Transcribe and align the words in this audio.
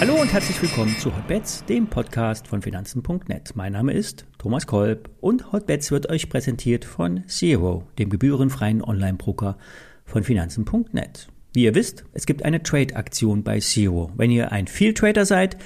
Hallo 0.00 0.14
und 0.14 0.32
herzlich 0.32 0.62
willkommen 0.62 0.96
zu 0.98 1.16
Hotbets, 1.16 1.64
dem 1.64 1.88
Podcast 1.88 2.46
von 2.46 2.62
Finanzen.net. 2.62 3.56
Mein 3.56 3.72
Name 3.72 3.92
ist 3.92 4.26
Thomas 4.38 4.68
Kolb 4.68 5.10
und 5.20 5.50
Hotbets 5.50 5.90
wird 5.90 6.08
euch 6.08 6.28
präsentiert 6.28 6.84
von 6.84 7.24
Zero, 7.26 7.82
dem 7.98 8.08
gebührenfreien 8.08 8.82
Online-Broker 8.82 9.58
von 10.04 10.22
Finanzen.net. 10.22 11.28
Wie 11.52 11.64
ihr 11.64 11.74
wisst, 11.74 12.04
es 12.12 12.26
gibt 12.26 12.44
eine 12.44 12.62
Trade-Aktion 12.62 13.42
bei 13.42 13.58
Zero. 13.58 14.12
Wenn 14.16 14.30
ihr 14.30 14.52
ein 14.52 14.68
Field-Trader 14.68 15.26
seid, 15.26 15.56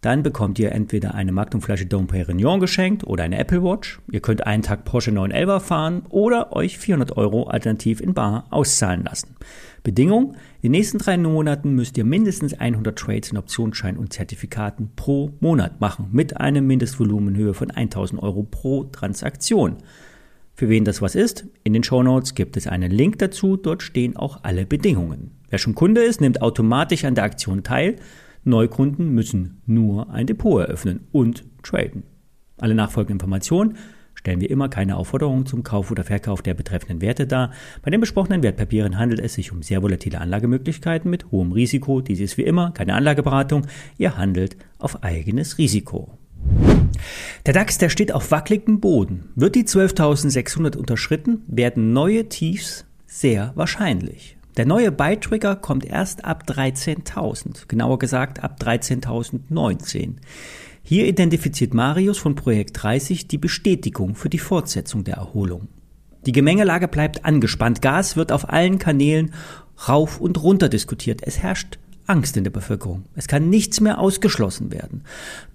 dann 0.00 0.22
bekommt 0.22 0.58
ihr 0.58 0.72
entweder 0.72 1.14
eine 1.14 1.32
Magnumflasche 1.32 1.86
Dom 1.86 2.06
Perignon 2.06 2.60
geschenkt 2.60 3.04
oder 3.04 3.24
eine 3.24 3.38
Apple 3.38 3.62
Watch. 3.62 4.00
Ihr 4.10 4.20
könnt 4.20 4.46
einen 4.46 4.62
Tag 4.62 4.84
Porsche 4.84 5.10
911 5.10 5.62
fahren 5.62 6.02
oder 6.10 6.54
euch 6.54 6.78
400 6.78 7.16
Euro 7.16 7.44
alternativ 7.44 8.00
in 8.00 8.14
Bar 8.14 8.44
auszahlen 8.50 9.04
lassen. 9.04 9.36
Bedingung, 9.82 10.34
in 10.60 10.72
den 10.72 10.72
nächsten 10.72 10.98
drei 10.98 11.16
Monaten 11.16 11.74
müsst 11.74 11.96
ihr 11.96 12.04
mindestens 12.04 12.54
100 12.54 12.98
Trades 12.98 13.30
in 13.30 13.38
Optionsschein 13.38 13.96
und 13.96 14.12
Zertifikaten 14.12 14.90
pro 14.96 15.30
Monat 15.40 15.80
machen, 15.80 16.08
mit 16.12 16.36
einem 16.36 16.66
Mindestvolumenhöhe 16.66 17.54
von 17.54 17.70
1000 17.70 18.22
Euro 18.22 18.42
pro 18.42 18.84
Transaktion. 18.84 19.76
Für 20.54 20.68
wen 20.68 20.84
das 20.84 21.02
was 21.02 21.14
ist, 21.14 21.46
in 21.64 21.72
den 21.72 21.84
Show 21.84 22.02
Notes 22.02 22.34
gibt 22.34 22.56
es 22.56 22.66
einen 22.66 22.90
Link 22.90 23.18
dazu, 23.18 23.56
dort 23.56 23.82
stehen 23.82 24.16
auch 24.16 24.40
alle 24.42 24.66
Bedingungen. 24.66 25.32
Wer 25.50 25.58
schon 25.58 25.74
Kunde 25.74 26.02
ist, 26.02 26.20
nimmt 26.20 26.42
automatisch 26.42 27.04
an 27.04 27.14
der 27.14 27.24
Aktion 27.24 27.62
teil. 27.62 27.96
Neukunden 28.46 29.10
müssen 29.10 29.60
nur 29.66 30.10
ein 30.10 30.26
Depot 30.26 30.62
eröffnen 30.62 31.00
und 31.12 31.44
traden. 31.62 32.04
Alle 32.58 32.74
nachfolgenden 32.74 33.16
Informationen 33.16 33.76
stellen 34.14 34.40
wir 34.40 34.50
immer 34.50 34.68
keine 34.68 34.96
Aufforderung 34.96 35.46
zum 35.46 35.62
Kauf 35.62 35.90
oder 35.90 36.04
Verkauf 36.04 36.42
der 36.42 36.54
betreffenden 36.54 37.00
Werte 37.00 37.26
dar. 37.26 37.50
Bei 37.82 37.90
den 37.90 38.00
besprochenen 38.00 38.42
Wertpapieren 38.42 38.98
handelt 38.98 39.20
es 39.20 39.34
sich 39.34 39.52
um 39.52 39.62
sehr 39.62 39.82
volatile 39.82 40.20
Anlagemöglichkeiten 40.20 41.10
mit 41.10 41.30
hohem 41.30 41.52
Risiko. 41.52 42.00
Dies 42.00 42.20
ist 42.20 42.38
wie 42.38 42.42
immer 42.42 42.70
keine 42.70 42.94
Anlageberatung. 42.94 43.66
Ihr 43.98 44.16
handelt 44.16 44.56
auf 44.78 45.02
eigenes 45.02 45.58
Risiko. 45.58 46.16
Der 47.44 47.52
DAX, 47.52 47.78
der 47.78 47.88
steht 47.88 48.12
auf 48.12 48.30
wackeligem 48.30 48.80
Boden. 48.80 49.30
Wird 49.34 49.54
die 49.54 49.64
12.600 49.64 50.76
unterschritten, 50.76 51.42
werden 51.46 51.92
neue 51.92 52.28
Tiefs 52.28 52.86
sehr 53.06 53.52
wahrscheinlich. 53.54 54.35
Der 54.56 54.64
neue 54.64 54.90
Buy-Trigger 54.90 55.56
kommt 55.56 55.84
erst 55.84 56.24
ab 56.24 56.44
13.000, 56.48 57.68
genauer 57.68 57.98
gesagt 57.98 58.42
ab 58.42 58.58
13.019. 58.58 60.14
Hier 60.82 61.06
identifiziert 61.06 61.74
Marius 61.74 62.16
von 62.16 62.34
Projekt 62.36 62.82
30 62.82 63.28
die 63.28 63.36
Bestätigung 63.36 64.14
für 64.14 64.30
die 64.30 64.38
Fortsetzung 64.38 65.04
der 65.04 65.16
Erholung. 65.16 65.68
Die 66.24 66.32
Gemengelage 66.32 66.88
bleibt 66.88 67.24
angespannt. 67.24 67.82
Gas 67.82 68.16
wird 68.16 68.32
auf 68.32 68.48
allen 68.48 68.78
Kanälen 68.78 69.34
rauf 69.88 70.20
und 70.20 70.42
runter 70.42 70.70
diskutiert. 70.70 71.20
Es 71.22 71.38
herrscht 71.38 71.78
Angst 72.06 72.36
in 72.36 72.44
der 72.44 72.50
Bevölkerung. 72.50 73.04
Es 73.14 73.28
kann 73.28 73.50
nichts 73.50 73.80
mehr 73.80 73.98
ausgeschlossen 73.98 74.72
werden. 74.72 75.02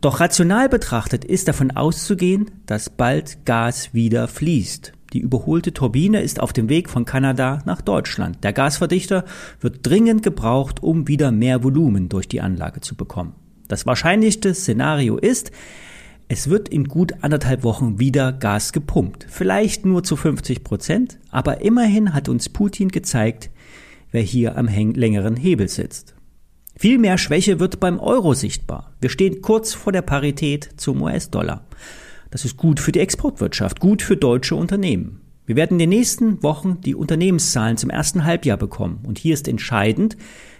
Doch 0.02 0.20
rational 0.20 0.70
betrachtet 0.70 1.26
ist 1.26 1.48
davon 1.48 1.72
auszugehen, 1.72 2.52
dass 2.68 2.90
bald 2.90 3.46
Gas 3.46 3.94
wieder 3.94 4.28
fließt. 4.28 4.94
Die 5.14 5.20
überholte 5.20 5.74
Turbine 5.74 6.22
ist 6.22 6.40
auf 6.40 6.54
dem 6.54 6.70
Weg 6.70 6.90
von 6.90 7.06
Kanada 7.06 7.62
nach 7.66 7.82
Deutschland. 7.82 8.44
Der 8.44 8.54
Gasverdichter 8.54 9.26
wird 9.60 9.86
dringend 9.86 10.24
gebraucht, 10.24 10.82
um 10.82 11.08
wieder 11.08 11.32
mehr 11.32 11.64
Volumen 11.64 12.08
durch 12.08 12.28
die 12.28 12.42
Anlage 12.42 12.82
zu 12.82 12.96
bekommen. 12.96 13.34
Das 13.68 13.86
wahrscheinlichste 13.86 14.54
Szenario 14.54 15.18
ist, 15.18 15.52
es 16.30 16.50
wird 16.50 16.70
in 16.70 16.86
gut 16.86 17.14
anderthalb 17.22 17.64
Wochen 17.64 18.00
wieder 18.00 18.32
Gas 18.32 18.72
gepumpt. 18.72 19.26
Vielleicht 19.30 19.86
nur 19.86 20.04
zu 20.04 20.16
50 20.16 20.64
Prozent, 20.64 21.20
aber 21.30 21.60
immerhin 21.60 22.14
hat 22.14 22.30
uns 22.30 22.48
Putin 22.48 22.88
gezeigt, 22.88 23.50
wer 24.12 24.22
hier 24.22 24.58
am 24.58 24.68
längeren 24.68 25.36
Hebel 25.36 25.68
sitzt. 25.68 26.16
Viel 26.78 27.00
mehr 27.00 27.18
Schwäche 27.18 27.60
wird 27.60 27.82
beim 27.82 28.00
Euro 28.00 28.34
sichtbar. 28.34 28.94
Wir 29.02 29.10
stehen 29.10 29.42
kurz 29.42 29.74
vor 29.74 29.92
der 29.92 30.04
Parität 30.04 30.70
zum 30.78 31.02
US-Dollar. 31.02 31.66
Das 32.32 32.46
ist 32.46 32.58
gut 32.58 32.80
für 32.80 32.92
die 32.92 33.00
Exportwirtschaft, 33.00 33.80
gut 33.80 34.02
für 34.02 34.18
deutsche 34.18 34.56
Unternehmen. 34.56 35.22
Wir 35.46 35.58
werden 35.58 35.74
in 35.74 35.80
den 35.80 35.90
nächsten 35.90 36.42
Wochen 36.44 36.80
die 36.80 36.96
Unternehmenszahlen 36.96 37.76
zum 37.76 37.90
ersten 37.90 38.24
Halbjahr 38.24 38.58
bekommen. 38.58 39.02
Und 39.04 39.20
hier 39.20 39.34
ist 39.34 39.50
entscheidend, 39.50 40.16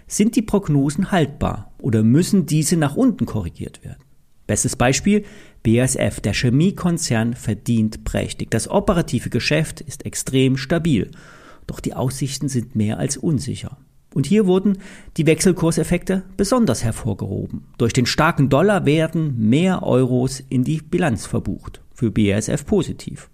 sind 0.06 0.36
die 0.36 0.42
Prognosen 0.42 1.10
haltbar 1.10 1.72
oder 1.78 2.02
müssen 2.02 2.44
diese 2.44 2.76
nach 2.76 2.94
unten 2.94 3.24
korrigiert 3.24 3.82
werden? 3.82 4.02
Bestes 4.46 4.76
Beispiel 4.76 5.24
BASF, 5.62 6.20
der 6.20 6.34
Chemiekonzern 6.34 7.34
verdient 7.34 8.04
prächtig. 8.04 8.50
Das 8.50 8.68
operative 8.68 9.30
Geschäft 9.30 9.80
ist 9.80 10.04
extrem 10.04 10.58
stabil, 10.58 11.10
doch 11.66 11.80
die 11.80 11.94
Aussichten 11.94 12.48
sind 12.48 12.76
mehr 12.76 12.98
als 12.98 13.16
unsicher. 13.16 13.78
Und 14.14 14.26
hier 14.26 14.46
wurden 14.46 14.78
die 15.16 15.26
Wechselkurseffekte 15.26 16.22
besonders 16.36 16.84
hervorgehoben. 16.84 17.64
Durch 17.78 17.92
den 17.92 18.06
starken 18.06 18.48
Dollar 18.48 18.84
werden 18.84 19.48
mehr 19.48 19.82
Euros 19.82 20.40
in 20.48 20.64
die 20.64 20.82
Bilanz 20.82 21.26
verbucht. 21.26 21.80
Für 21.94 22.10
BASF 22.10 22.66
positiv. 22.66 23.30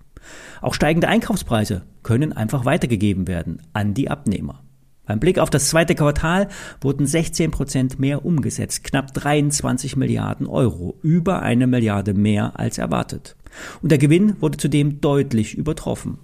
Auch 0.61 0.75
steigende 0.75 1.09
Einkaufspreise 1.09 1.83
können 2.03 2.33
einfach 2.33 2.65
weitergegeben 2.65 3.28
werden 3.28 3.62
an 3.72 3.94
die 3.94 4.11
Abnehmer. 4.11 4.62
Beim 5.06 5.21
Blick 5.21 5.39
auf 5.39 5.49
das 5.49 5.71
zweite 5.71 5.94
Quartal 5.94 6.49
wurden 6.83 7.06
16 7.06 7.50
Prozent 7.50 7.99
mehr 7.99 8.27
umgesetzt, 8.27 8.84
knapp 8.84 9.15
23 9.15 9.97
Milliarden 9.97 10.47
Euro, 10.47 10.99
über 11.00 11.41
eine 11.41 11.66
Milliarde 11.66 12.12
mehr 12.12 12.60
als 12.60 12.77
erwartet. 12.77 13.34
Und 13.81 13.91
der 13.91 13.97
Gewinn 13.97 14.37
wurde 14.41 14.59
zudem 14.59 15.00
deutlich 15.00 15.55
übertroffen. 15.55 16.19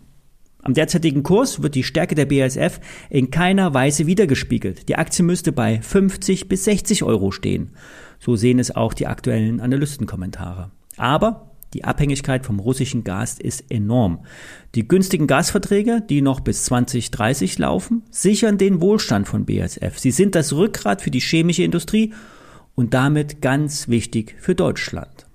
Am 0.65 0.73
derzeitigen 0.73 1.23
Kurs 1.23 1.63
wird 1.63 1.75
die 1.75 1.83
Stärke 1.83 2.15
der 2.15 2.25
BASF 2.25 2.81
in 3.11 3.31
keiner 3.31 3.75
Weise 3.75 4.07
wiedergespiegelt. 4.07 4.89
Die 4.89 4.97
Aktie 4.97 5.23
müsste 5.23 5.53
bei 5.53 5.83
50 5.83 6.49
bis 6.49 6.65
60 6.65 7.03
Euro 7.03 7.33
stehen. 7.33 7.73
So 8.19 8.35
sehen 8.35 8.59
es 8.59 8.75
auch 8.75 8.95
die 8.95 9.07
aktuellen 9.07 9.61
Analystenkommentare. 9.61 10.71
Aber 10.97 11.51
die 11.75 11.85
Abhängigkeit 11.85 12.47
vom 12.47 12.61
russischen 12.61 13.05
Gas 13.05 13.39
ist 13.39 13.71
enorm. 13.71 14.25
Die 14.75 14.89
günstigen 14.89 15.27
Gasverträge, 15.27 16.01
die 16.09 16.23
noch 16.23 16.41
bis 16.41 16.65
2030 16.65 17.59
laufen, 17.59 18.03
sichern 18.11 18.57
den 18.57 18.81
Wohlstand 18.81 19.29
von 19.29 19.45
BASF. 19.45 19.99
Sie 19.99 20.13
sind 20.13 20.35
das 20.35 20.55
Rückgrat 20.55 21.03
für 21.03 21.11
die 21.11 21.21
chemische 21.21 21.63
Industrie 21.63 22.15
und 22.75 22.95
damit 22.95 23.43
ganz 23.43 23.89
wichtig 23.89 24.35
für 24.39 24.55
Deutschland. 24.55 25.27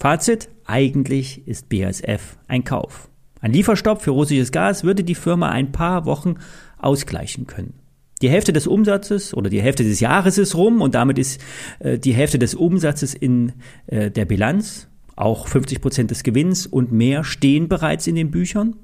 Fazit, 0.00 0.48
eigentlich 0.64 1.46
ist 1.46 1.68
BASF 1.68 2.38
ein 2.46 2.64
Kauf. 2.64 3.10
Ein 3.40 3.52
Lieferstopp 3.52 4.02
für 4.02 4.10
russisches 4.10 4.52
Gas 4.52 4.84
würde 4.84 5.04
die 5.04 5.14
Firma 5.14 5.48
ein 5.50 5.72
paar 5.72 6.04
Wochen 6.06 6.36
ausgleichen 6.78 7.46
können. 7.46 7.74
Die 8.20 8.28
Hälfte 8.28 8.52
des 8.52 8.66
Umsatzes 8.66 9.32
oder 9.32 9.48
die 9.48 9.62
Hälfte 9.62 9.84
des 9.84 10.00
Jahres 10.00 10.38
ist 10.38 10.56
rum 10.56 10.82
und 10.82 10.94
damit 10.94 11.18
ist 11.18 11.40
äh, 11.78 11.98
die 11.98 12.12
Hälfte 12.12 12.38
des 12.38 12.54
Umsatzes 12.54 13.14
in 13.14 13.52
äh, 13.86 14.10
der 14.10 14.24
Bilanz. 14.24 14.88
Auch 15.14 15.48
50 15.48 15.80
Prozent 15.80 16.10
des 16.10 16.22
Gewinns 16.22 16.66
und 16.66 16.92
mehr 16.92 17.24
stehen 17.24 17.68
bereits 17.68 18.06
in 18.06 18.14
den 18.16 18.30
Büchern. 18.30 18.76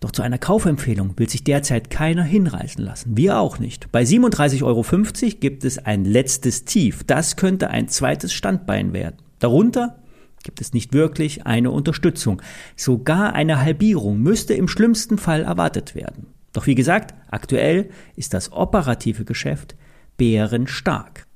Doch 0.00 0.10
zu 0.10 0.22
einer 0.22 0.38
Kaufempfehlung 0.38 1.18
will 1.18 1.28
sich 1.28 1.44
derzeit 1.44 1.90
keiner 1.90 2.22
hinreißen 2.22 2.82
lassen. 2.82 3.16
Wir 3.18 3.38
auch 3.38 3.58
nicht. 3.58 3.92
Bei 3.92 4.02
37,50 4.02 4.62
Euro 4.64 4.84
gibt 5.40 5.64
es 5.64 5.78
ein 5.78 6.06
letztes 6.06 6.64
Tief. 6.64 7.04
Das 7.04 7.36
könnte 7.36 7.68
ein 7.68 7.88
zweites 7.88 8.32
Standbein 8.32 8.94
werden. 8.94 9.16
Darunter 9.38 9.99
gibt 10.42 10.60
es 10.60 10.72
nicht 10.72 10.92
wirklich 10.92 11.46
eine 11.46 11.70
Unterstützung. 11.70 12.42
Sogar 12.76 13.34
eine 13.34 13.60
Halbierung 13.60 14.20
müsste 14.20 14.54
im 14.54 14.68
schlimmsten 14.68 15.18
Fall 15.18 15.42
erwartet 15.42 15.94
werden. 15.94 16.26
Doch 16.52 16.66
wie 16.66 16.74
gesagt, 16.74 17.14
aktuell 17.30 17.90
ist 18.16 18.34
das 18.34 18.52
operative 18.52 19.24
Geschäft 19.24 19.76
bärenstark. 20.16 21.26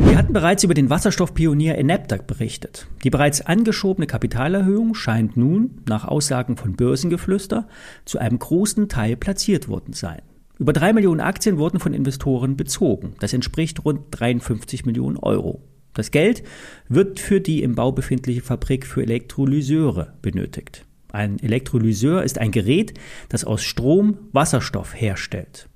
Wir 0.00 0.18
hatten 0.18 0.32
bereits 0.32 0.64
über 0.64 0.74
den 0.74 0.90
Wasserstoffpionier 0.90 1.76
Enapta 1.78 2.16
berichtet. 2.16 2.88
Die 3.04 3.10
bereits 3.10 3.40
angeschobene 3.40 4.06
Kapitalerhöhung 4.06 4.94
scheint 4.94 5.36
nun, 5.36 5.82
nach 5.88 6.04
Aussagen 6.04 6.56
von 6.56 6.74
Börsengeflüster, 6.74 7.68
zu 8.04 8.18
einem 8.18 8.38
großen 8.38 8.88
Teil 8.88 9.16
platziert 9.16 9.68
worden 9.68 9.92
sein. 9.92 10.22
Über 10.58 10.72
drei 10.72 10.92
Millionen 10.92 11.20
Aktien 11.20 11.58
wurden 11.58 11.80
von 11.80 11.92
Investoren 11.92 12.56
bezogen. 12.56 13.14
Das 13.20 13.32
entspricht 13.32 13.84
rund 13.84 14.00
53 14.10 14.86
Millionen 14.86 15.18
Euro. 15.18 15.62
Das 15.96 16.10
Geld 16.10 16.42
wird 16.90 17.20
für 17.20 17.40
die 17.40 17.62
im 17.62 17.74
Bau 17.74 17.90
befindliche 17.90 18.42
Fabrik 18.42 18.86
für 18.86 19.02
Elektrolyseure 19.02 20.12
benötigt. 20.20 20.84
Ein 21.10 21.38
Elektrolyseur 21.38 22.22
ist 22.22 22.38
ein 22.38 22.50
Gerät, 22.50 22.92
das 23.30 23.44
aus 23.44 23.62
Strom 23.62 24.18
Wasserstoff 24.32 24.94
herstellt. 24.94 25.70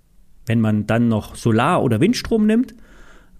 Wenn 0.44 0.61
man 0.61 0.87
dann 0.87 1.08
noch 1.08 1.37
Solar- 1.37 1.82
oder 1.82 2.00
Windstrom 2.00 2.46
nimmt, 2.46 2.75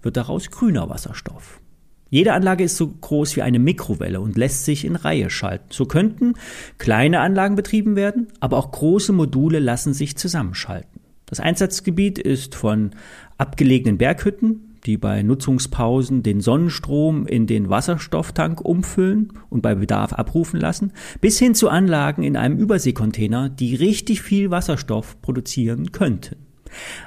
wird 0.01 0.17
daraus 0.17 0.49
grüner 0.49 0.89
Wasserstoff. 0.89 1.61
Jede 2.09 2.33
Anlage 2.33 2.63
ist 2.63 2.77
so 2.77 2.87
groß 2.87 3.35
wie 3.35 3.43
eine 3.43 3.59
Mikrowelle 3.59 4.19
und 4.19 4.35
lässt 4.35 4.65
sich 4.65 4.83
in 4.83 4.95
Reihe 4.95 5.29
schalten. 5.29 5.67
So 5.69 5.85
könnten 5.85 6.33
kleine 6.79 7.19
Anlagen 7.19 7.55
betrieben 7.55 7.95
werden, 7.95 8.27
aber 8.39 8.57
auch 8.57 8.71
große 8.71 9.13
Module 9.13 9.59
lassen 9.59 9.93
sich 9.93 10.17
zusammenschalten. 10.17 10.99
Das 11.27 11.39
Einsatzgebiet 11.39 12.17
ist 12.17 12.55
von 12.55 12.91
abgelegenen 13.37 13.99
Berghütten, 13.99 14.70
die 14.85 14.97
bei 14.97 15.23
Nutzungspausen 15.23 16.23
den 16.23 16.41
Sonnenstrom 16.41 17.27
in 17.27 17.47
den 17.47 17.69
Wasserstofftank 17.69 18.61
umfüllen 18.61 19.33
und 19.49 19.61
bei 19.61 19.75
Bedarf 19.75 20.13
abrufen 20.13 20.59
lassen, 20.59 20.91
bis 21.19 21.39
hin 21.39 21.55
zu 21.55 21.69
Anlagen 21.69 22.23
in 22.23 22.37
einem 22.37 22.57
Überseekontainer, 22.57 23.49
die 23.49 23.75
richtig 23.75 24.21
viel 24.21 24.51
Wasserstoff 24.51 25.21
produzieren 25.21 25.91
könnten. 25.91 26.35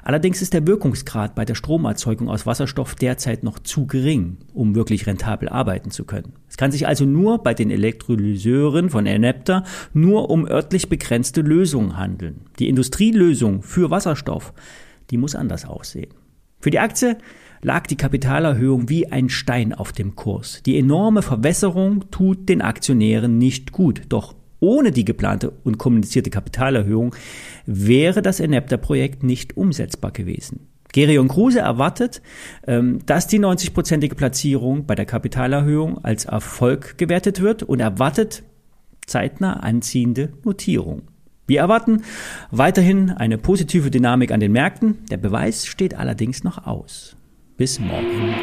Allerdings 0.02 0.42
ist 0.42 0.52
der 0.52 0.66
Wirkungsgrad 0.66 1.34
bei 1.34 1.44
der 1.44 1.54
Stromerzeugung 1.54 2.28
aus 2.28 2.46
Wasserstoff 2.46 2.94
derzeit 2.94 3.42
noch 3.42 3.58
zu 3.58 3.86
gering, 3.86 4.36
um 4.52 4.74
wirklich 4.74 5.06
rentabel 5.06 5.48
arbeiten 5.48 5.90
zu 5.90 6.04
können. 6.04 6.34
Es 6.48 6.56
kann 6.56 6.72
sich 6.72 6.86
also 6.86 7.04
nur 7.04 7.42
bei 7.42 7.54
den 7.54 7.70
Elektrolyseuren 7.70 8.90
von 8.90 9.06
Enepta 9.06 9.64
nur 9.92 10.30
um 10.30 10.46
örtlich 10.46 10.88
begrenzte 10.88 11.40
Lösungen 11.40 11.96
handeln. 11.96 12.42
Die 12.58 12.68
Industrielösung 12.68 13.62
für 13.62 13.90
Wasserstoff, 13.90 14.52
die 15.10 15.16
muss 15.16 15.34
anders 15.34 15.64
aussehen. 15.64 16.10
Für 16.60 16.70
die 16.70 16.78
Aktie 16.78 17.18
lag 17.64 17.86
die 17.86 17.96
Kapitalerhöhung 17.96 18.88
wie 18.88 19.10
ein 19.10 19.28
Stein 19.28 19.72
auf 19.72 19.90
dem 19.90 20.14
Kurs. 20.14 20.62
Die 20.64 20.78
enorme 20.78 21.22
Verwässerung 21.22 22.10
tut 22.10 22.48
den 22.48 22.62
Aktionären 22.62 23.38
nicht 23.38 23.72
gut, 23.72 24.02
doch 24.10 24.34
ohne 24.60 24.92
die 24.92 25.04
geplante 25.04 25.52
und 25.64 25.78
kommunizierte 25.78 26.30
Kapitalerhöhung 26.30 27.14
wäre 27.66 28.22
das 28.22 28.38
Enepta-Projekt 28.38 29.22
nicht 29.22 29.56
umsetzbar 29.56 30.12
gewesen. 30.12 30.68
Gerion 30.92 31.26
Kruse 31.26 31.58
erwartet, 31.58 32.22
ähm, 32.66 33.00
dass 33.04 33.26
die 33.26 33.40
90-prozentige 33.40 34.14
Platzierung 34.14 34.86
bei 34.86 34.94
der 34.94 35.06
Kapitalerhöhung 35.06 36.04
als 36.04 36.26
Erfolg 36.26 36.96
gewertet 36.98 37.40
wird 37.40 37.64
und 37.64 37.80
erwartet 37.80 38.44
zeitnah 39.06 39.54
anziehende 39.54 40.32
Notierung. 40.44 41.02
Wir 41.46 41.60
erwarten 41.60 42.02
weiterhin 42.50 43.10
eine 43.10 43.38
positive 43.38 43.90
Dynamik 43.90 44.30
an 44.30 44.40
den 44.40 44.52
Märkten. 44.52 45.04
Der 45.10 45.18
Beweis 45.18 45.66
steht 45.66 45.94
allerdings 45.94 46.44
noch 46.44 46.66
aus. 46.66 47.16
Bis 47.56 47.78
morgen. 47.78 48.34